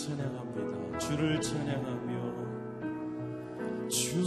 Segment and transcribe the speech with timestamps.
[0.00, 0.98] 찬양합니다.
[0.98, 2.20] 주를 찬양하며
[3.88, 4.19] 주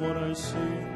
[0.00, 0.95] what I see.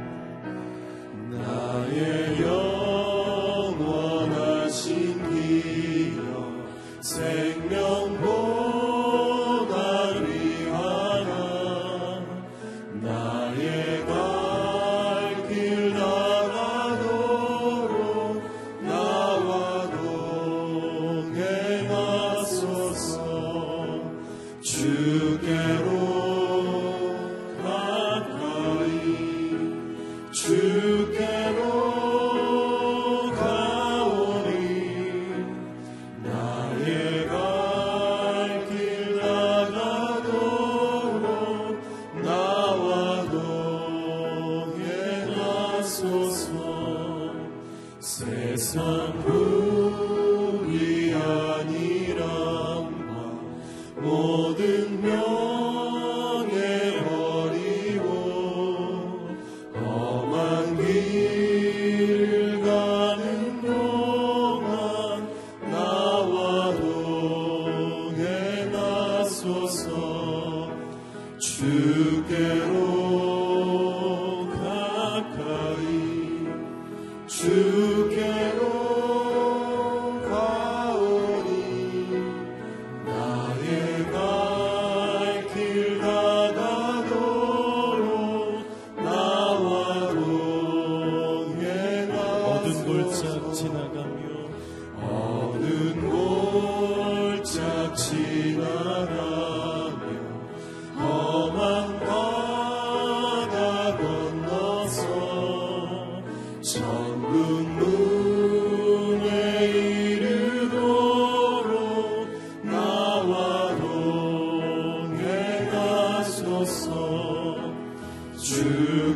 [118.50, 118.56] 主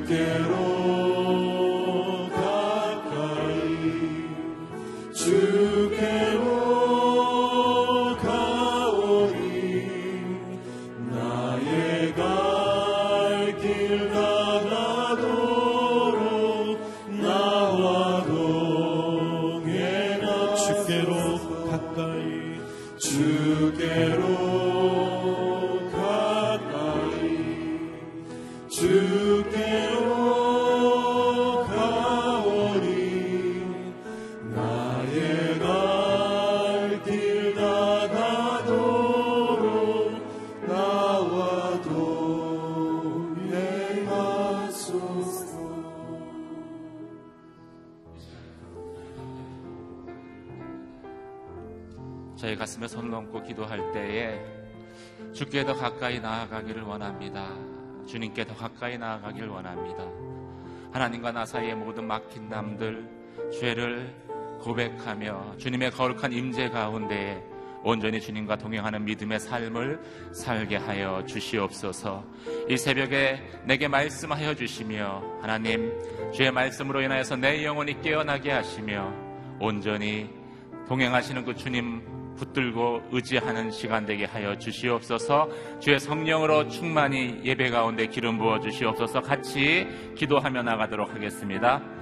[0.07, 0.15] け
[0.49, 0.84] ろ。
[55.35, 57.49] 주께 더 가까이 나아가기를 원합니다.
[58.07, 60.05] 주님께 더 가까이 나아가길 원합니다.
[60.93, 63.05] 하나님과 나 사이의 모든 막힌 남들
[63.59, 64.15] 죄를
[64.61, 67.45] 고백하며 주님의 거룩한 임재 가운데
[67.83, 70.01] 온전히 주님과 동행하는 믿음의 삶을
[70.33, 72.25] 살게 하여 주시옵소서.
[72.69, 75.93] 이 새벽에 내게 말씀하여 주시며 하나님
[76.33, 79.13] 주의 말씀으로 인하여서 내 영혼이 깨어나게 하시며
[79.59, 80.31] 온전히
[80.89, 85.49] 동행하시는 그 주님 붙들고 의지하는 시간 되게 하여 주시옵소서
[85.81, 89.87] 주의 성령으로 충만히 예배 가운데 기름 부어 주시옵소서 같이
[90.17, 91.94] 기도하며 나가도록 하겠습니다.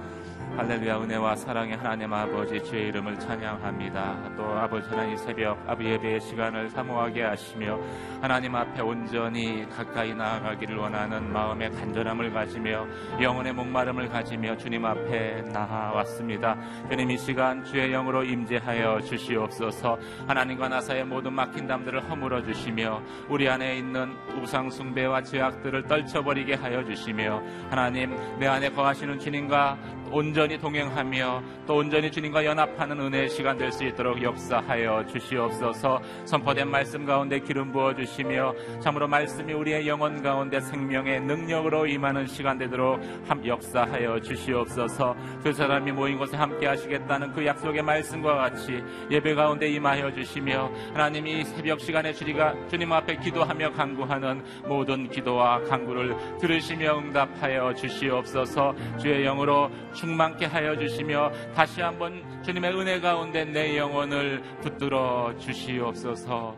[0.55, 4.35] 할렐루야 은혜와 사랑의 하나님 아버지 주의 이름을 찬양합니다.
[4.37, 7.79] 또 아버지 하나님 새벽 아버지 예배의 시간을 사모하게 하시며
[8.21, 12.85] 하나님 앞에 온전히 가까이 나아가기를 원하는 마음의 간절함을 가지며
[13.19, 16.55] 영혼의 목마름을 가지며 주님 앞에 나아왔습니다.
[16.87, 19.97] 주님 이 시간 주의 영으로 임재하여 주시옵소서
[20.27, 26.83] 하나님과 나사의 모든 막힌 담들을 허물어 주시며 우리 안에 있는 우상 숭배와 죄악들을 떨쳐버리게 하여
[26.85, 27.41] 주시며
[27.71, 33.83] 하나님 내 안에 거하시는 주님과 온전히 동행하며 또 온전히 주님과 연합하는 은혜의 시간 될 수
[33.83, 35.99] 있도록 역사하여 주시옵소서.
[36.25, 42.57] 선포된 말씀 가운데 기름 부어 주시며 참으로 말씀이 우리의 영혼 가운데 생명의 능력으로 임하는 시간
[42.57, 45.15] 되도록 함 역사하여 주시옵소서.
[45.43, 51.43] 그 사람이 모인 곳에 함께 하시겠다는 그 약속의 말씀과 같이 예배 가운데 임하여 주시며 하나님이
[51.45, 58.75] 새벽 시간에 주리가 주님 앞에 기도하며 간구하는 모든 기도와 간구를 들으시며 응답하여 주시옵소서.
[58.99, 66.55] 주의 영으로 충만 케 하여 주시며 다시 한번 주님의 은혜 가운데 내 영혼을 붙들어 주시옵소서.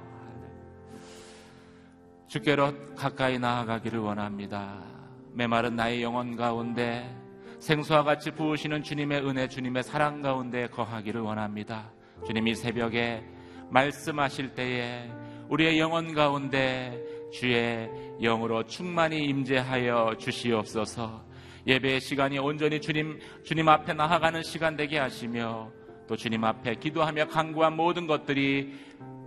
[2.28, 4.82] 주께로 가까이 나아가기를 원합니다.
[5.34, 7.16] 메마른 나의 영혼 가운데
[7.60, 11.92] 생수와 같이 부으시는 주님의 은혜, 주님의 사랑 가운데 거하기를 원합니다.
[12.26, 13.24] 주님이 새벽에
[13.70, 15.10] 말씀하실 때에
[15.50, 17.02] 우리의 영혼 가운데
[17.32, 17.90] 주의
[18.22, 21.25] 영으로 충만히 임재하여 주시옵소서.
[21.68, 25.72] 예배의 시간이 온전히 주님, 주님 앞에 나아가는 시간 되게 하시며
[26.08, 28.74] 또 주님 앞에 기도하며 간구한 모든 것들이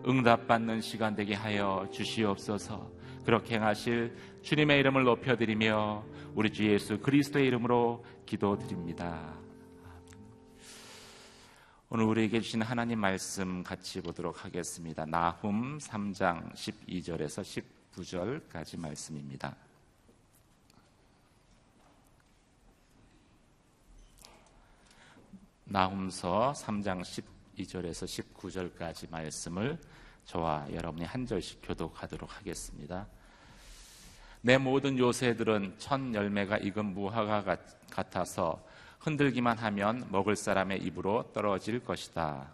[0.06, 2.90] 응답받는 시간 되게 하여 주시옵소서.
[3.24, 6.04] 그렇게 행하실 주님의 이름을 높여드리며
[6.34, 9.34] 우리 주 예수 그리스도의 이름으로 기도드립니다.
[11.90, 15.04] 오늘 우리에게 주신 하나님 말씀 같이 보도록 하겠습니다.
[15.04, 19.56] 나훔 3장 12절에서 19절까지 말씀입니다.
[25.70, 29.78] 나훔서 3장 12절에서 19절까지 말씀을
[30.24, 33.06] 저와 여러분이 한 절씩 교독하도록 하겠습니다.
[34.40, 37.58] 내 모든 요새들은 천 열매가 익은 무화과
[37.90, 38.64] 같아서
[39.00, 42.50] 흔들기만 하면 먹을 사람의 입으로 떨어질 것이다.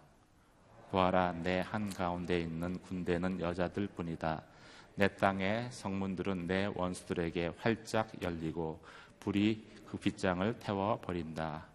[0.90, 4.42] 보아라, 내 한가운데 있는 군대는 여자들 뿐이다.
[4.97, 8.83] 내 땅의 성문들은 내 원수들에게 활짝 열리고
[9.21, 11.74] 불이 그 빗장을 태워버린다.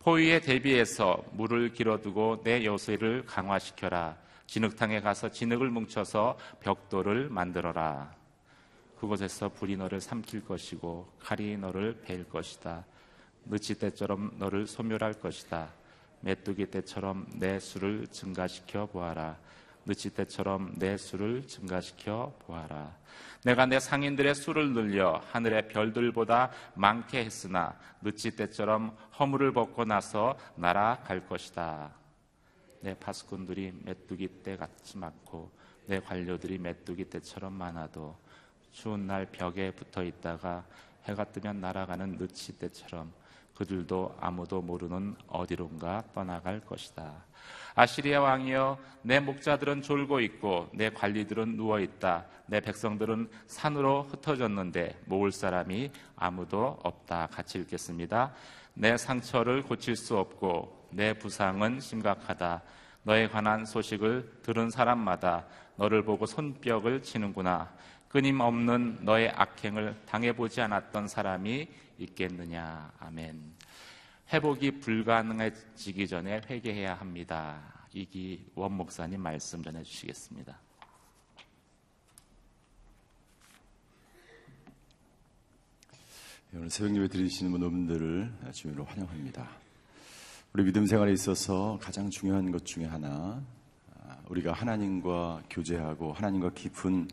[0.00, 4.16] 포위에 대비해서 물을 길어두고 내 요새를 강화시켜라.
[4.46, 8.14] 진흙탕에 가서 진흙을 뭉쳐서 벽돌을 만들어라.
[8.98, 12.84] 그곳에서 불이 너를 삼킬 것이고 칼이 너를 베일 것이다.
[13.46, 15.68] 느치 때처럼 너를 소멸할 것이다.
[16.20, 19.36] 메뚜기 때처럼 내 수를 증가시켜 보아라.
[19.88, 22.94] 느치 때처럼 내 수를 증가시켜 보아라.
[23.42, 31.26] 내가 내 상인들의 수를 늘려 하늘의 별들보다 많게 했으나 늦지 때처럼 허물을 벗고 나서 날아갈
[31.26, 31.90] 것이다.
[32.82, 35.50] 내 파수꾼들이 메뚜기 때 같이 많고
[35.86, 38.14] 내 관료들이 메뚜기 때처럼 많아도
[38.70, 40.66] 추운 날 벽에 붙어 있다가
[41.04, 43.10] 해가 뜨면 날아가는 늦치 때처럼
[43.58, 47.12] 그들도 아무도 모르는 어디론가 떠나갈 것이다.
[47.74, 52.26] 아시리아 왕이여 내 목자들은 졸고 있고 내 관리들은 누워 있다.
[52.46, 57.26] 내 백성들은 산으로 흩어졌는데 모을 사람이 아무도 없다.
[57.32, 58.32] 같이 읽겠습니다.
[58.74, 62.62] 내 상처를 고칠 수 없고 내 부상은 심각하다.
[63.02, 67.72] 너에 관한 소식을 들은 사람마다 너를 보고 손뼉을 치는구나.
[68.08, 71.68] 끊임없는 너의 악행을 당해보지 않았던 사람이
[71.98, 72.92] 있겠느냐.
[72.98, 73.54] 아멘.
[74.32, 77.86] 회복이 불가능해지기 전에 회개해야 합니다.
[77.92, 80.58] 이기 원 목사님 말씀 전해 주시겠습니다.
[86.50, 89.48] 네, 오늘 새벽 예배 드리시는 분들을 주님으로 환영합니다.
[90.54, 93.42] 우리 믿음 생활에 있어서 가장 중요한 것 중에 하나,
[93.94, 97.08] 아, 우리가 하나님과 교제하고 하나님과 깊은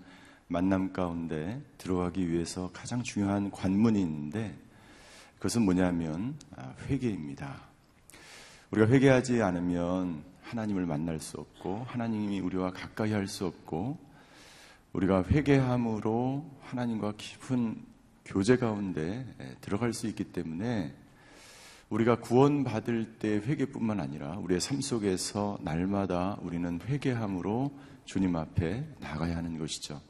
[0.47, 4.57] 만남 가운데 들어가기 위해서 가장 중요한 관문이 있는데
[5.45, 7.55] 그것은 뭐냐면 아, 회개입니다.
[8.71, 13.99] 우리가 회개하지 않으면 하나님을 만날 수 없고 하나님이 우리와 가까이 할 수 없고
[14.93, 17.77] 우리가 회개함으로 하나님과 깊은
[18.25, 19.23] 교제 가운데
[19.61, 20.95] 들어갈 수 있기 때문에
[21.89, 27.71] 우리가 구원받을 때 회개뿐만 아니라 우리의 삶 속에서 날마다 우리는 회개함으로
[28.05, 30.01] 주님 앞에 나가야 하는 것이죠.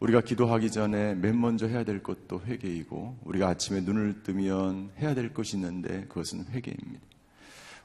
[0.00, 5.34] 우리가 기도하기 전에 맨 먼저 해야 될 것도 회개이고 우리가 아침에 눈을 뜨면 해야 될
[5.34, 7.04] 것이 있는데 그것은 회개입니다.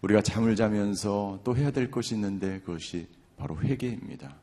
[0.03, 4.35] 우리가 잠을 자면서 또 해야 될 것이 있는데 그것이 바로 회개입니다.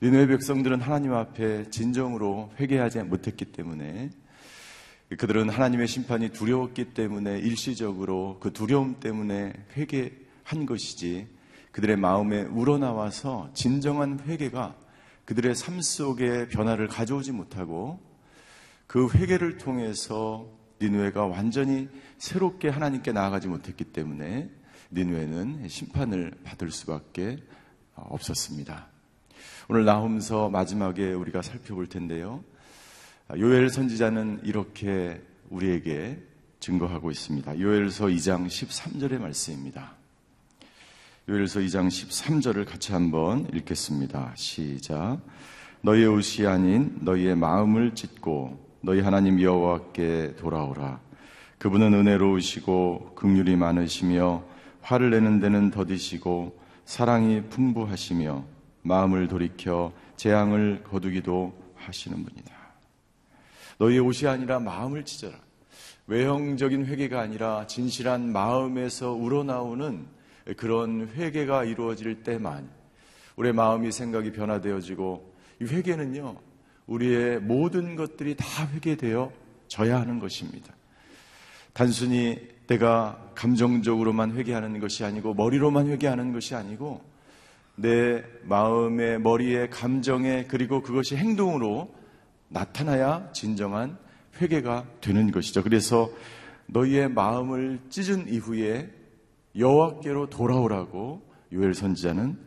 [0.00, 4.10] 니누의 백성들은 하나님 앞에 진정으로 회개하지 못했기 때문에
[5.08, 11.26] 그들은 하나님의 심판이 두려웠기 때문에 일시적으로 그 두려움 때문에 회개한 것이지
[11.72, 14.76] 그들의 마음에 우러나와서 진정한 회개가
[15.28, 18.00] 그들의 삶 속에 변화를 가져오지 못하고
[18.86, 20.48] 그 회개를 통해서
[20.80, 24.48] 니누에가 완전히 새롭게 하나님께 나아가지 못했기 때문에
[24.90, 27.36] 니누에는 심판을 받을 수밖에
[27.94, 28.86] 없었습니다.
[29.68, 32.42] 오늘 나홈서 마지막에 우리가 살펴볼 텐데요.
[33.36, 36.22] 요엘 선지자는 이렇게 우리에게
[36.58, 37.60] 증거하고 있습니다.
[37.60, 39.97] 요엘서 2장 13절의 말씀입니다.
[41.30, 44.32] 요엘서 2장 13절을 같이 한번 읽겠습니다.
[44.34, 45.18] 시작.
[45.82, 51.00] 너희의 옷이 아닌 너희의 마음을 찢고 너희 하나님 여호와께 돌아오라.
[51.58, 54.42] 그분은 은혜로우시고 긍휼이 많으시며
[54.80, 58.44] 화를 내는 데는 더디시고 사랑이 풍부하시며
[58.80, 62.54] 마음을 돌이켜 재앙을 거두기도 하시는 분이다.
[63.76, 65.36] 너희의 옷이 아니라 마음을 찢어라.
[66.06, 70.16] 외형적인 회개가 아니라 진실한 마음에서 우러나오는
[70.56, 72.68] 그런 회개가 이루어질 때만
[73.36, 76.36] 우리의 마음이 생각이 변화되어지고 이 회개는요
[76.86, 79.30] 우리의 모든 것들이 다 회개되어
[79.68, 80.74] 져야 하는 것입니다.
[81.72, 87.02] 단순히 내가 감정적으로만 회개하는 것이 아니고 머리로만 회개하는 것이 아니고
[87.76, 91.94] 내 마음의 머리의 감정에 그리고 그것이 행동으로
[92.48, 93.96] 나타나야 진정한
[94.40, 95.62] 회개가 되는 것이죠.
[95.62, 96.10] 그래서
[96.66, 98.90] 너희의 마음을 찢은 이후에
[99.56, 102.38] 여호와께로 돌아오라고 요엘 선지자는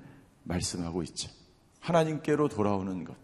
[0.44, 1.30] 말씀하고 있죠.
[1.80, 3.16] 하나님께로 돌아오는 것.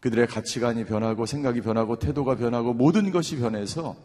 [0.00, 3.96] 그들의 가치관이 변하고 생각이 변하고 태도가 변하고 모든 것이 변해서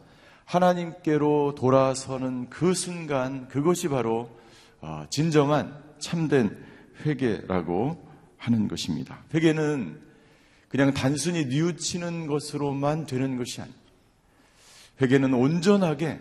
[0.45, 4.29] 하나님께로 돌아서는 그 순간 그것이 바로
[4.81, 6.55] 어, 진정한 참된
[7.05, 8.05] 회개라고
[8.37, 9.23] 하는 것입니다.
[9.33, 9.99] 회개는
[10.69, 13.85] 그냥 단순히 뉘우치는 것으로만 되는 것이 아닙니다.
[15.01, 16.19] 회개는 온전하게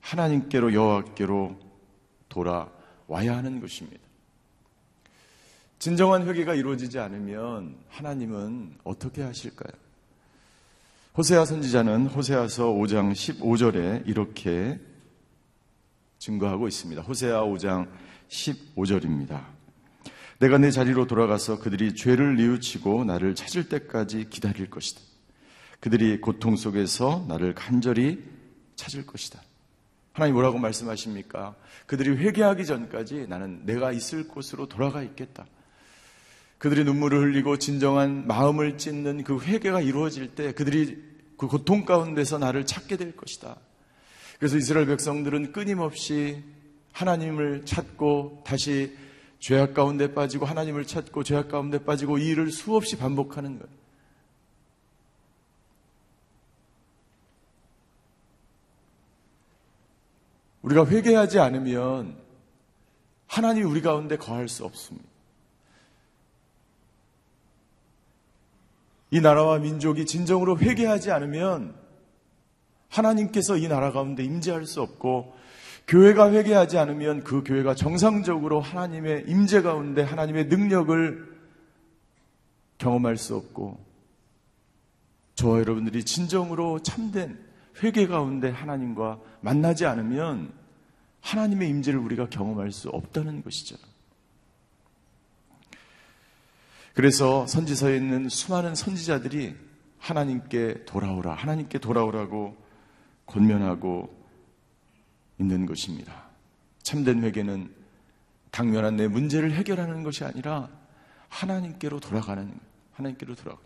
[0.00, 1.65] 하나님께로 여호와께로
[2.36, 4.04] 돌아와야 하는 것입니다.
[5.78, 9.72] 진정한 회개가 이루어지지 않으면 하나님은 어떻게 하실까요?
[11.16, 14.78] 호세아 선지자는 호세아서 5장 15절에 이렇게
[16.18, 17.02] 증거하고 있습니다.
[17.02, 17.88] 호세아 5장
[18.28, 19.44] 15절입니다.
[20.38, 25.00] 내가 내 자리로 돌아가서 그들이 죄를 뉘우치고 나를 찾을 때까지 기다릴 것이다.
[25.80, 28.22] 그들이 고통 속에서 나를 간절히
[28.74, 29.40] 찾을 것이다.
[30.16, 31.54] 하나님 뭐라고 말씀하십니까?
[31.84, 35.44] 그들이 회개하기 전까지 나는 내가 있을 곳으로 돌아가 있겠다.
[36.56, 40.96] 그들이 눈물을 흘리고 진정한 마음을 찢는 그 회개가 이루어질 때 그들이
[41.36, 43.56] 그 고통 가운데서 나를 찾게 될 것이다.
[44.38, 46.42] 그래서 이스라엘 백성들은 끊임없이
[46.92, 48.96] 하나님을 찾고 다시
[49.38, 53.75] 죄악 가운데 빠지고 하나님을 찾고 죄악 가운데 빠지고 이 일을 수없이 반복하는 거예요.
[60.66, 62.16] 우리가 회개하지 않으면
[63.28, 65.08] 하나님이 우리 가운데 거할 수 없습니다.
[69.12, 71.76] 이 나라와 민족이 진정으로 회개하지 않으면
[72.88, 75.36] 하나님께서 이 나라 가운데 임재할 수 없고
[75.86, 81.36] 교회가 회개하지 않으면 그 교회가 정상적으로 하나님의 임재 가운데 하나님의 능력을
[82.78, 83.78] 경험할 수 없고
[85.36, 87.46] 저와 여러분들이 진정으로 참된
[87.82, 90.52] 회개 가운데 하나님과 만나지 않으면
[91.26, 93.76] 하나님의 임재를 우리가 경험할 수 없다는 것이죠.
[96.94, 99.56] 그래서 선지서에 있는 수많은 선지자들이
[99.98, 102.56] 하나님께 돌아오라, 하나님께 돌아오라고
[103.26, 104.14] 권면하고
[105.40, 106.26] 있는 것입니다.
[106.82, 107.74] 참된 회개는
[108.52, 110.70] 당면한 내 문제를 해결하는 것이 아니라
[111.28, 112.54] 하나님께로 돌아가는
[112.92, 113.58] 하나님께로 돌아가.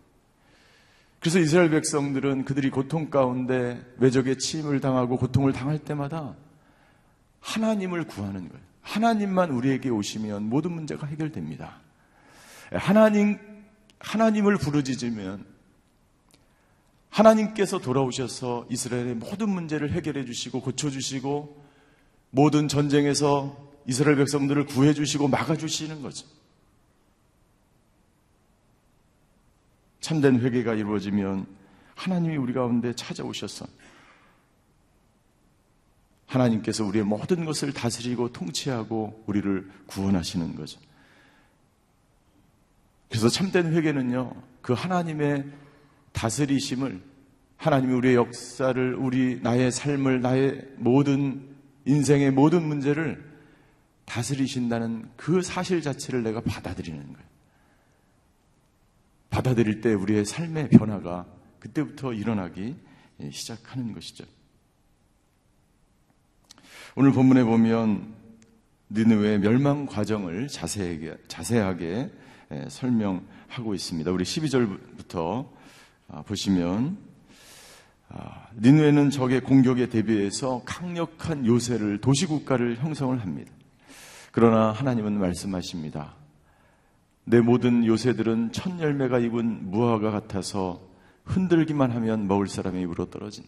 [1.19, 6.35] 그래서 이스라엘 백성들은 그들이 고통 가운데 외적의 침입을 당하고 고통을 당할 때마다
[7.41, 8.63] 하나님을 구하는 거예요.
[8.81, 11.79] 하나님만 우리에게 오시면 모든 문제가 해결됩니다.
[12.71, 13.37] 하나님,
[13.99, 15.45] 하나님을 부르짖으면
[17.09, 21.61] 하나님께서 돌아오셔서 이스라엘의 모든 문제를 해결해 주시고 고쳐 주시고
[22.29, 26.25] 모든 전쟁에서 이스라엘 백성들을 구해 주시고 막아 주시는 거죠.
[29.99, 31.45] 참된 회개가 이루어지면
[31.95, 33.67] 하나님이 우리 가운데 찾아오셔서
[36.31, 40.79] 하나님께서 우리의 모든 것을 다스리고 통치하고 우리를 구원하시는 거죠.
[43.09, 45.45] 그래서 참된 회개는요, 그 하나님의
[46.13, 47.01] 다스리심을,
[47.57, 51.49] 하나님이 우리의 역사를, 우리, 나의 삶을, 나의 모든,
[51.85, 53.29] 인생의 모든 문제를
[54.05, 57.31] 다스리신다는 그 사실 자체를 내가 받아들이는 거예요.
[59.29, 61.25] 받아들일 때 우리의 삶의 변화가
[61.59, 62.75] 그때부터 일어나기
[63.31, 64.25] 시작하는 것이죠.
[66.93, 68.13] 오늘 본문에 보면
[68.89, 72.11] 느느웨의 멸망 과정을 자세하게, 자세하게
[72.67, 74.11] 설명하고 있습니다.
[74.11, 75.47] 우리 12절부터
[76.09, 76.97] 아, 보시면
[78.09, 83.53] 아, 니누에는 적의 공격에 대비해서 강력한 요새를 도시국가를 형성을 합니다.
[84.33, 86.15] 그러나 하나님은 말씀하십니다.
[87.23, 90.81] 내 모든 요새들은 첫 열매가 입은 무화과 같아서
[91.23, 93.45] 흔들기만 하면 먹을 사람의 입으로 떨어진.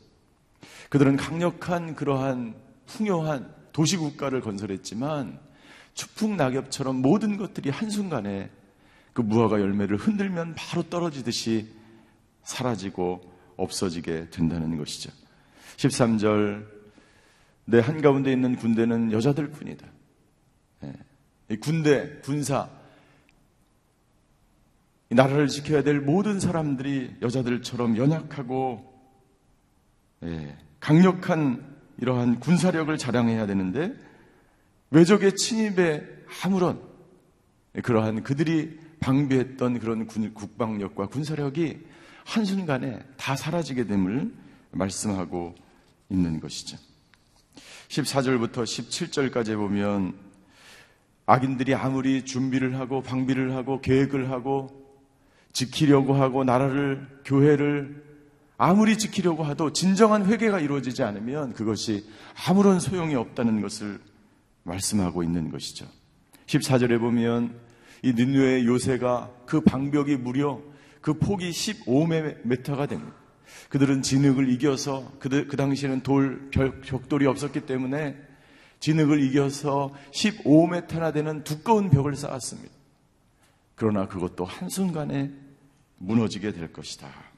[0.90, 5.40] 그들은 강력한 그러한 풍요한 도시국가를 건설했지만
[5.94, 8.50] 추풍 낙엽처럼 모든 것들이 한순간에
[9.14, 11.68] 그 무화과 열매를 흔들면 바로 떨어지듯이
[12.44, 15.12] 사라지고 없어지게 된다는 것이죠.
[15.78, 16.66] 13절
[17.66, 19.88] 내 한가운데 있는 군대는 여자들 뿐이다.
[20.84, 21.56] 예.
[21.58, 22.70] 군대, 군사,
[25.10, 28.92] 나라를 지켜야 될 모든 사람들이 여자들처럼 연약하고
[30.24, 31.73] 예, 강력한
[32.04, 33.94] 이러한 군사력을 자랑해야 되는데
[34.92, 36.06] 외적의 침입에
[36.44, 36.82] 아무런
[37.82, 41.80] 그러한 그들이 방비했던 그런 군, 국방력과 군사력이
[42.26, 44.34] 한순간에 다 사라지게 됨을
[44.72, 45.56] 말씀하고
[46.10, 46.78] 있는 것이죠.
[47.88, 50.14] 14절부터 17절까지 보면
[51.26, 54.68] 악인들이 아무리 준비를 하고 방비를 하고 계획을 하고
[55.54, 58.13] 지키려고 하고 나라를 교회를
[58.64, 62.08] 아무리 지키려고 해도 진정한 회개가 이루어지지 않으면 그것이
[62.48, 64.00] 아무런 소용이 없다는 것을
[64.64, 65.86] 말씀하고 있는 것이죠.
[66.46, 67.60] 14절에 보면
[68.04, 70.62] 이 니누의 요새가 그 방벽이 무려
[71.02, 73.14] 그 폭이 15m가 됩니다.
[73.68, 78.16] 그들은 진흙을 이겨서 그들, 그 당시에는 돌, 벽, 벽돌이 없었기 때문에
[78.80, 82.74] 진흙을 이겨서 15m나 되는 두꺼운 벽을 쌓았습니다.
[83.76, 85.34] 그러나 그것도 한순간에
[85.98, 87.33] 무너지게 될 것이다.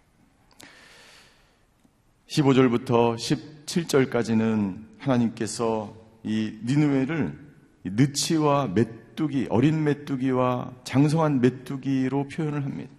[2.27, 7.37] 15절부터 17절까지는 하나님께서 이 니누웨를
[7.83, 12.91] 느치와 메뚜기, 어린 메뚜기와 장성한 메뚜기로 표현을 합니다.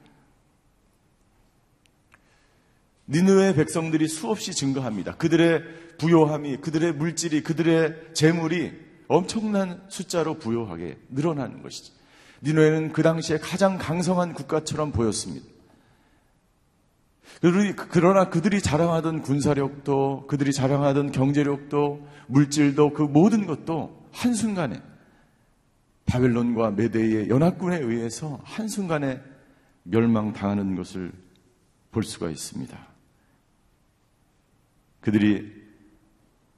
[3.08, 5.16] 니누의 백성들이 수없이 증거합니다.
[5.16, 5.62] 그들의
[5.98, 8.72] 부요함이, 그들의 물질이, 그들의 재물이
[9.08, 11.92] 엄청난 숫자로 부요하게 늘어나는 것이죠.
[12.42, 15.56] 니누에는 그 당시에 가장 강성한 국가처럼 보였습니다.
[17.90, 24.80] 그러나 그들이 자랑하던 군사력도, 그들이 자랑하던 경제력도, 물질도 그 모든 것도 한순간에
[26.06, 29.20] 바벨론과 메데의 연합군에 의해서 한순간에
[29.82, 31.12] 멸망당하는 것을
[31.90, 32.78] 볼 수가 있습니다.
[35.00, 35.52] 그들이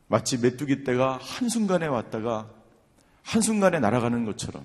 [0.07, 2.51] 마치 메뚜기 떼가 한순간에 왔다가
[3.23, 4.65] 한순간에 날아가는 것처럼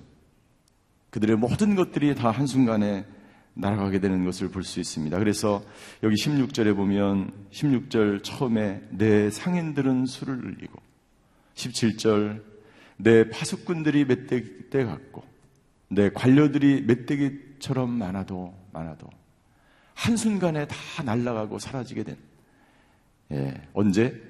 [1.10, 3.06] 그들의 모든 것들이 다 한순간에
[3.54, 5.18] 날아가게 되는 것을 볼 수 있습니다.
[5.18, 5.62] 그래서
[6.02, 10.80] 여기 16절에 보면 16절 처음에 내 상인들은 술을 흘리고
[11.54, 12.42] 17절
[12.96, 15.24] 내 파수꾼들이 멧돼지 같고
[15.88, 19.08] 내 관료들이 멧돼지처럼 많아도 많아도
[19.94, 22.16] 한순간에 다 날아가고 사라지게 된
[23.32, 24.20] 예, 언제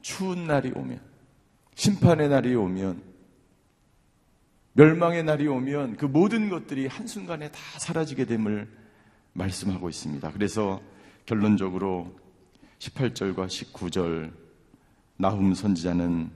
[0.00, 1.00] 추운 날이 오면
[1.74, 3.09] 심판의 날이 오면
[4.80, 8.66] 멸망의 날이 오면 그 모든 것들이 한순간에 다 사라지게 됨을
[9.34, 10.32] 말씀하고 있습니다.
[10.32, 10.80] 그래서
[11.26, 12.18] 결론적으로
[12.78, 14.32] 18절과 19절
[15.18, 16.30] 나훔 선지자는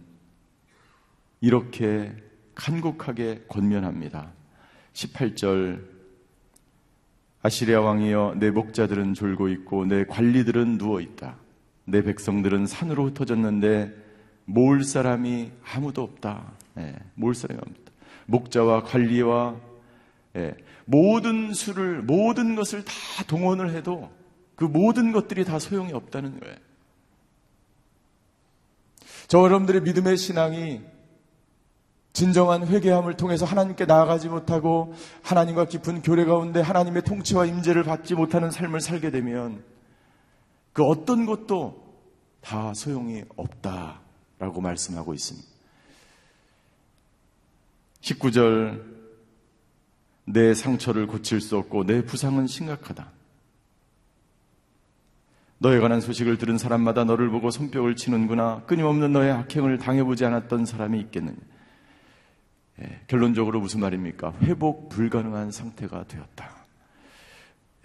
[1.41, 2.15] 이렇게
[2.55, 4.31] 간곡하게 권면합니다.
[4.93, 5.83] 18절
[7.41, 11.39] 아시리아 왕이여 내 목자들은 졸고 있고 내 관리들은 누워 있다.
[11.87, 13.91] 내 백성들은 산으로 흩어졌는데
[14.45, 16.53] 모을 사람이 아무도 없다.
[16.75, 17.84] 네, 모을 사람이 없다.
[18.27, 19.57] 목자와 관리와
[20.37, 22.93] 예, 모든 수를 모든 것을 다
[23.27, 24.11] 동원을 해도
[24.57, 26.57] 그 모든 것들이 다 소용이 없다는 거예요.
[29.27, 30.83] 저 여러분들의 믿음의 신앙이
[32.13, 38.51] 진정한 회개함을 통해서 하나님께 나아가지 못하고 하나님과 깊은 교례 가운데 하나님의 통치와 임재를 받지 못하는
[38.53, 39.65] 삶을 살게 되면
[40.73, 41.83] 그 어떤 것도
[42.41, 45.54] 다 소용이 없다라고 말씀하고 있습니다.
[48.05, 48.83] 19절
[50.27, 53.11] 내 상처를 고칠 수 없고 내 부상은 심각하다.
[55.59, 58.65] 너에 관한 소식을 들은 사람마다 너를 보고 손뼉을 치는구나.
[58.67, 61.37] 끊임없는 너의 악행을 당해보지 않았던 사람이 있겠느냐.
[62.83, 64.35] 예, 결론적으로 무슨 말입니까?
[64.43, 66.67] 회복 불가능한 상태가 되었다.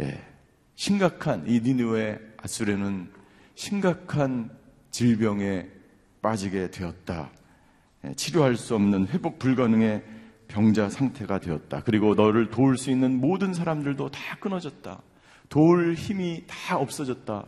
[0.02, 0.22] 예,
[0.76, 3.12] 심각한 이 니누의 아수레는
[3.56, 4.50] 심각한
[4.92, 5.70] 질병에
[6.22, 7.30] 빠지게 되었다.
[8.06, 10.04] 예, 치료할 수 없는 회복 불가능의
[10.48, 11.82] 병자 상태가 되었다.
[11.84, 15.02] 그리고 너를 도울 수 있는 모든 사람들도 다 끊어졌다.
[15.48, 17.46] 도울 힘이 다 없어졌다.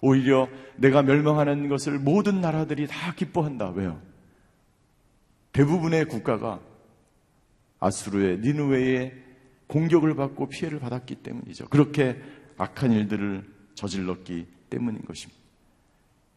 [0.00, 3.70] 오히려 내가 멸망하는 것을 모든 나라들이 다 기뻐한다.
[3.70, 4.00] 왜요?
[5.52, 6.60] 대부분의 국가가
[7.80, 9.12] 아수르의 니누웨의
[9.66, 11.68] 공격을 받고 피해를 받았기 때문이죠.
[11.68, 12.20] 그렇게
[12.56, 15.40] 악한 일들을 저질렀기 때문인 것입니다.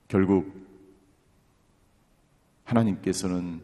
[0.07, 0.72] 결국
[2.73, 3.61] 하나님께서는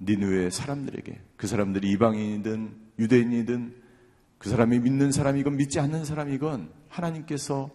[0.00, 3.74] 니누의 사람들에게 그 사람들이 이방인이든 유대인이든
[4.38, 7.70] 그 사람이 믿는 사람이건 믿지 않는 사람이건 하나님께서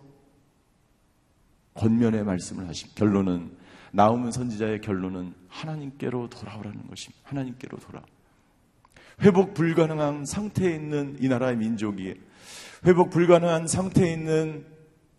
[1.76, 3.56] 권면의 말씀을 하신 결론은
[3.92, 7.22] 나오는 선지자의 결론은 하나님께로 돌아오라는 것입니다.
[7.30, 8.04] 하나님께로 돌아.
[9.22, 12.16] 회복 불가능한 상태에 있는 이 나라의 민족이
[12.86, 14.66] 회복 불가능한 상태에 있는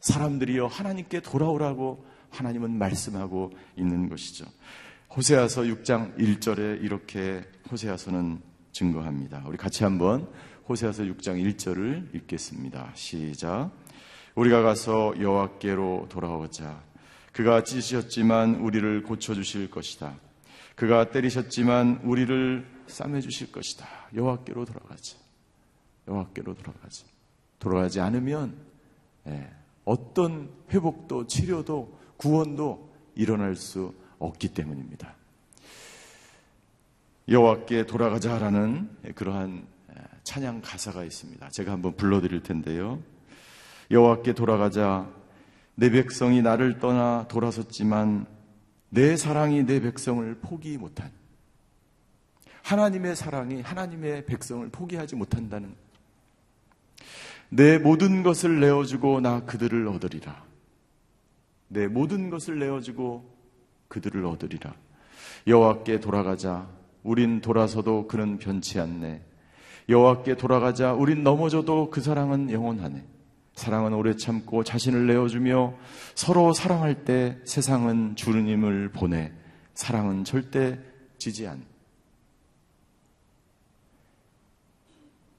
[0.01, 4.45] 사람들이여 하나님께 돌아오라고 하나님은 말씀하고 있는 것이죠.
[5.17, 8.41] 호세아서 6장 1절에 이렇게 호세아서는
[8.73, 9.43] 증거합니다.
[9.47, 10.29] 우리 같이 한번
[10.69, 12.93] 호세아서 6장 1절을 읽겠습니다.
[12.95, 13.71] 시작.
[14.35, 16.83] 우리가 가서 여호와께로 돌아오자.
[17.33, 20.15] 그가 찢으셨지만 우리를 고쳐 주실 것이다.
[20.75, 23.87] 그가 때리셨지만 우리를 싸매 주실 것이다.
[24.15, 25.17] 여호와께로 돌아가자.
[26.09, 27.05] 여호와께로 돌아가자.
[27.59, 28.55] 돌아가지 않으면
[29.27, 29.51] 예,
[29.85, 35.15] 어떤 회복도 치료도 구원도 일어날 수 없기 때문입니다.
[37.29, 39.67] 여호와께 돌아가자라는 그러한
[40.23, 41.49] 찬양 가사가 있습니다.
[41.51, 43.03] 제가 한번 불러드릴 텐데요.
[43.91, 45.09] 여호와께 돌아가자
[45.75, 48.27] 내 백성이 나를 떠나 돌아섰지만
[48.89, 51.11] 내 사랑이 내 백성을 포기 못한
[52.63, 55.75] 하나님의 사랑이 하나님의 백성을 포기하지 못한다는
[57.49, 60.45] 내 모든 것을 내어주고 나 그들을 얻으리라.
[61.69, 63.37] 내 모든 것을 내어주고
[63.89, 64.75] 그들을 얻으리라.
[65.47, 66.69] 여호와께 돌아가자.
[67.03, 69.23] 우린 돌아서도 그는 변치 않네.
[69.89, 70.93] 여호와께 돌아가자.
[70.93, 73.05] 우린 넘어져도 그 사랑은 영원하네.
[73.55, 75.75] 사랑은 오래 참고 자신을 내어주며
[76.15, 79.33] 서로 사랑할 때 세상은 주님을 보내.
[79.75, 80.79] 사랑은 절대
[81.19, 81.65] 지지 않.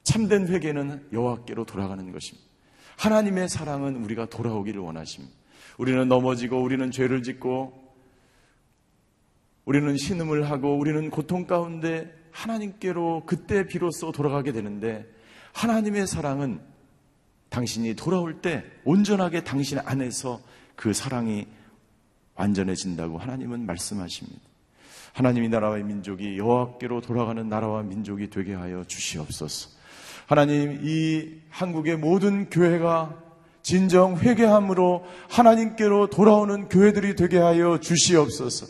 [0.03, 2.47] 참된 회개는 여호와께로 돌아가는 것입니다.
[2.97, 5.35] 하나님의 사랑은 우리가 돌아오기를 원하십니다.
[5.77, 7.87] 우리는 넘어지고 우리는 죄를 짓고
[9.65, 15.05] 우리는 신음을 하고 우리는 고통 가운데 하나님께로 그때 비로소 돌아가게 되는데
[15.53, 16.59] 하나님의 사랑은
[17.49, 20.41] 당신이 돌아올 때 온전하게 당신 안에서
[20.75, 21.47] 그 사랑이
[22.35, 24.39] 완전해진다고 하나님은 말씀하십니다.
[25.13, 29.71] 하나님이 나라와 민족이 여호와께로 돌아가는 나라와 민족이 되게 하여 주시옵소서.
[30.27, 33.26] 하나님 이 한국의 모든 교회가
[33.67, 38.65] 진정 회개함으로 하나님께로 돌아오는 교회들이 되게 하여 주시옵소서.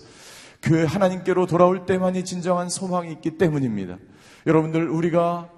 [0.63, 3.99] 교회 하나님께로 돌아올 때만이 진정한 소망이 있기 때문입니다.
[4.47, 5.51] 여러분들 우리가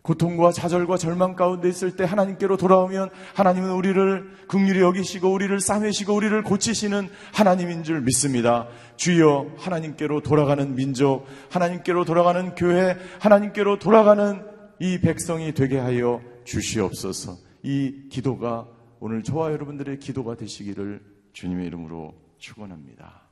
[0.00, 6.42] 고통과 좌절과 절망 가운데 있을 때 하나님께로 돌아오면 하나님은 우리를 극률히 여기시고 우리를 싸매시고 우리를
[6.42, 8.68] 고치시는 하나님인 줄 믿습니다.
[8.96, 14.42] 주여 하나님께로 돌아가는 민족, 하나님께로 돌아가는 교회, 하나님께로 돌아가는
[14.78, 17.43] 이 백성이 되게 하여 주시옵소서.
[17.64, 18.68] 이 기도가
[19.00, 23.22] 오늘 저와 여러분들의 기도가 되시기를 주님의 이름으로 축원합니다.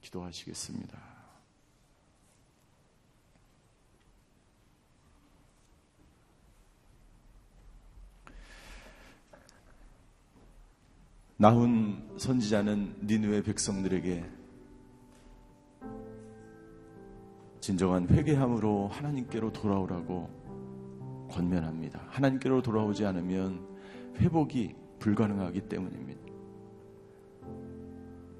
[0.00, 1.00] 기도하시겠습니다.
[11.36, 14.24] 나훈 선지자는 니누의 백성들에게
[17.58, 22.04] 진정한 회개함으로 하나님께로 돌아오라고 권면합니다.
[22.10, 23.71] 하나님께로 돌아오지 않으면
[24.18, 26.20] 회복이 불가능하기 때문입니다.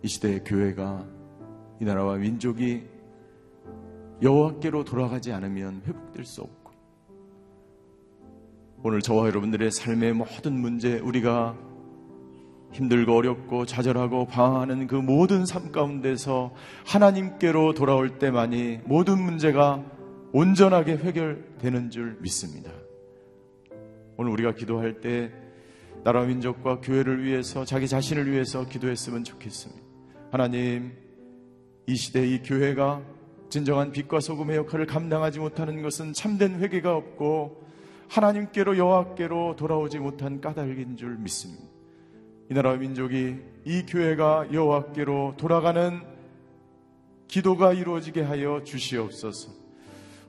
[0.02, 1.06] 이 시대의 교회가
[1.80, 2.84] 이 나라와 민족이
[4.22, 6.72] 여호와께로 돌아가지 않으면 회복될 수 없고
[8.84, 11.56] 오늘 저와 여러분들의 삶의 모든 문제 우리가
[12.72, 16.52] 힘들고 어렵고 좌절하고 방황하는 그 모든 삶 가운데서
[16.86, 19.84] 하나님께로 돌아올 때만이 모든 문제가
[20.32, 22.70] 온전하게 해결되는 줄 믿습니다.
[24.16, 25.30] 오늘 우리가 기도할 때
[26.04, 29.80] 나라 민족과 교회를 위해서 자기 자신을 위해서 기도했으면 좋겠습니다.
[30.32, 30.92] 하나님
[31.86, 33.02] 이 시대 이 교회가
[33.50, 37.62] 진정한 빛과 소금의 역할을 감당하지 못하는 것은 참된 회개가 없고
[38.08, 41.62] 하나님께로 여호와께로 돌아오지 못한 까닭인 줄 믿습니다.
[42.50, 46.00] 이 나라 민족이 이 교회가 여호와께로 돌아가는
[47.28, 49.61] 기도가 이루어지게 하여 주시옵소서.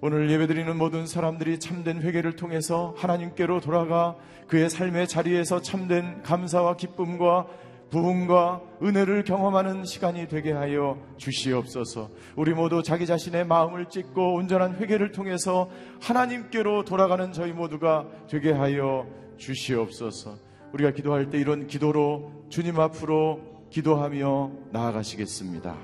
[0.06, 4.18] 오늘 예배드리는 모든 사람들이 참된 회개를 통해서 하나님께로 돌아가
[4.50, 7.48] 그의 삶의 자리에서 참된 감사와 기쁨과
[7.90, 12.10] 부흥과 은혜를 경험하는 시간이 되게 하여 주시옵소서.
[12.36, 15.70] 우리 모두 자기 자신의 마음을 찢고 온전한 회개를 통해서
[16.02, 20.36] 하나님께로 돌아가는 저희 모두가 되게 하여 주시옵소서.
[20.74, 23.40] 우리가 기도할 때 이런 기도로 주님 앞으로
[23.70, 25.78] 기도하며 나아가시겠습니다.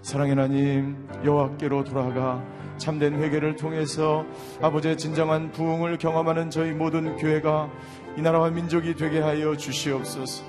[0.00, 2.42] 사랑의 하나님 여호와께로 돌아가
[2.80, 4.24] 참된 회개를 통해서
[4.60, 7.70] 아버지의 진정한 부흥을 경험하는 저희 모든 교회가
[8.16, 10.42] 이 나라와 민족이 되게 하여 주시옵소서.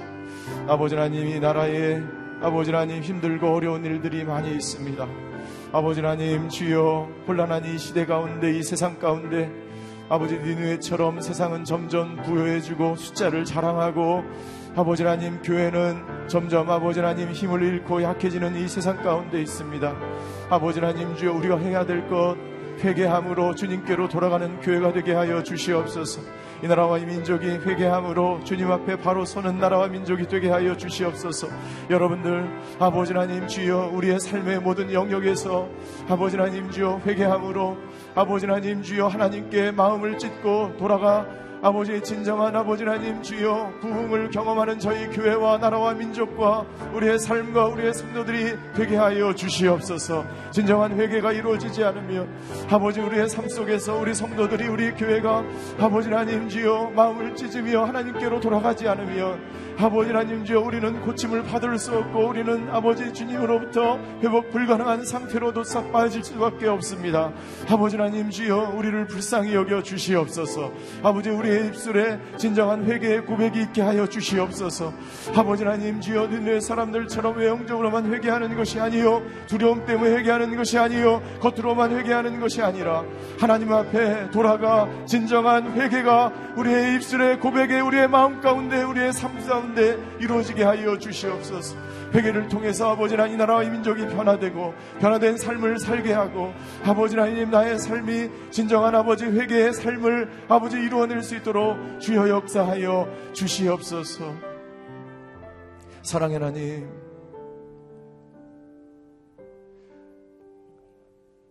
[0.67, 2.01] 아버지 하나님 이 나라에
[2.41, 5.07] 아버지 하나님 힘들고 어려운 일들이 많이 있습니다.
[5.73, 9.51] 아버지 하나님 주여 혼란한 이 시대 가운데 이 세상 가운데
[10.09, 14.23] 아버지 니누에처럼 세상은 점점 부여해주고 숫자를 자랑하고
[14.75, 19.95] 아버지 하나님 교회는 점점 아버지 하나님 힘을 잃고 약해지는 이 세상 가운데 있습니다.
[20.49, 22.35] 아버지 하나님 주여 우리가 해야 될 것
[22.83, 26.21] 회개함으로 주님께로 돌아가는 교회가 되게 하여 주시옵소서.
[26.63, 31.47] 이 나라와 이 민족이 회개함으로 주님 앞에 바로 서는 나라와 민족이 되게 하여 주시옵소서.
[31.89, 35.67] 여러분들 아버지 하나님 주여 우리의 삶의 모든 영역에서
[36.07, 37.77] 아버지 하나님 주여 회개함으로
[38.15, 41.27] 아버지 하나님 주여 하나님께 마음을 찢고 돌아가
[41.61, 48.55] 아버지의 진정한 아버지 하나님 주여 부흥을 경험하는 저희 교회와 나라와 민족과 우리의 삶과 우리의 성도들이
[48.75, 50.25] 되게 하여 주시옵소서.
[50.51, 52.25] 진정한 회개가 이루어지지 않으며
[52.67, 55.43] 아버지 우리의 삶 속에서 우리 성도들이 우리 교회가
[55.79, 59.37] 아버지 하나님 주여 마음을 찢으며 하나님께로 돌아가지 않으며
[59.77, 65.61] 아버지 하나님 주여 우리는 고침을 받을 수 없고 우리는 아버지 주님으로부터 회복 불가능한 상태로 도
[65.63, 67.31] 싹 빠질 수밖에 없습니다.
[67.69, 70.71] 아버지 하나님 주여 우리를 불쌍히 여겨 주시옵소서.
[71.03, 74.93] 아버지 우리 우리의 입술에 진정한 회개의 고백이 있게 하여 주시옵소서.
[75.35, 81.97] 아버지 하나님 주여 눈의 사람들처럼 외형적으로만 회개하는 것이 아니요 두려움 때문에 회개하는 것이 아니요 겉으로만
[81.97, 83.03] 회개하는 것이 아니라
[83.37, 90.63] 하나님 앞에 돌아가 진정한 회개가 우리의 입술의 고백에 우리의 마음 가운데 우리의 삶 가운데 이루어지게
[90.63, 91.90] 하여 주시옵소서.
[92.13, 97.79] 회개를 통해서 아버지 하나님 나라와 이 민족이 변화되고 변화된 삶을 살게 하고 아버지 하나님 나의
[97.79, 104.33] 삶이 진정한 아버지 회개의 삶을 아버지 이루어낼 수 있도록 주여 역사하여 주시옵소서
[106.03, 106.89] 사랑의 하나님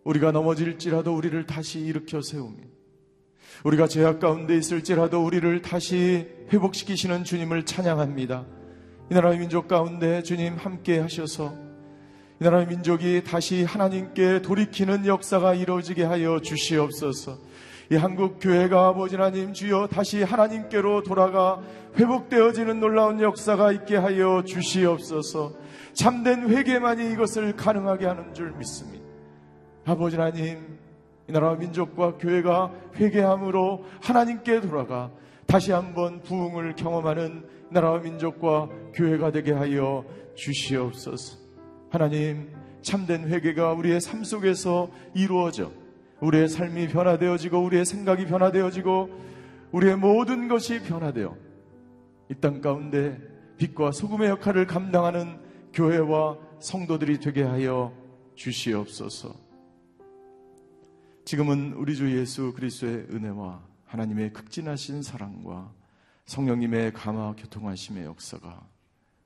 [0.03, 2.57] 우리가 넘어질지라도 우리를 다시 일으켜 세우며
[3.63, 8.60] 우리가 죄악 가운데 있을지라도 우리를 다시 회복시키시는 주님을 찬양합니다.
[9.11, 11.53] 이 나라의 민족 가운데 주님 함께 하셔서
[12.39, 17.37] 이 나라의 민족이 다시 하나님께 돌이키는 역사가 이루어지게 하여 주시옵소서.
[17.91, 21.59] 이 한국 교회가 아버지 하나님 주여 다시 하나님께로 돌아가
[21.99, 25.55] 회복되어지는 놀라운 역사가 있게 하여 주시옵소서.
[25.91, 29.03] 참된 회개만이 이것을 가능하게 하는 줄 믿습니다.
[29.83, 30.79] 아버지 하나님,
[31.27, 35.11] 이 나라 민족과 교회가 회개함으로 하나님께 돌아가
[35.47, 40.05] 다시 한번 부흥을 경험하는 나라와 민족과 교회가 되게 하여
[40.35, 41.37] 주시옵소서.
[41.89, 42.49] 하나님,
[42.81, 45.71] 참된 회개가 우리의 삶 속에서 이루어져
[46.19, 49.09] 우리의 삶이 변화되어지고 우리의 생각이 변화되어지고
[49.71, 51.35] 우리의 모든 것이 변화되어
[52.29, 53.19] 이 땅 가운데
[53.57, 55.39] 빛과 소금의 역할을 감당하는
[55.73, 57.93] 교회와 성도들이 되게 하여
[58.35, 59.35] 주시옵소서.
[61.25, 65.73] 지금은 우리 주 예수 그리스도의 은혜와 하나님의 극진하신 사랑과
[66.31, 68.65] 성령님의 감화 교통하심의 역사가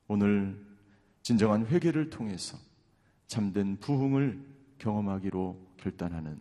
[0.08, 0.60] 오늘
[1.22, 2.58] 진정한 회개를 통해서
[3.28, 4.44] 참된 부흥을
[4.80, 6.40] 경험하기로 결단하는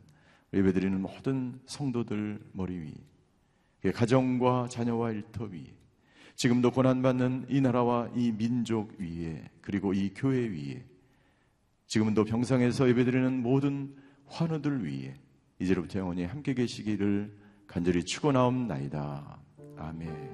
[0.54, 5.74] 예배드리는 모든 성도들 머리 위, 가정과 자녀와 일터 위,
[6.34, 10.82] 지금도 고난받는 이 나라와 이 민족 위에, 그리고 이 교회 위에,
[11.88, 13.94] 지금도 병상에서 예배드리는 모든
[14.28, 15.14] 환우들 위에,
[15.58, 19.40] 이제로부터 영원히 함께 계시기를 간절히 축원하옵나이다.
[19.76, 20.33] 아멘.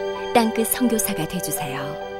[0.33, 2.10] 땅끝 선교사가 되주세요.